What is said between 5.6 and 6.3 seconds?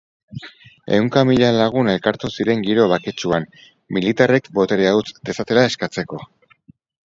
eskatzeko.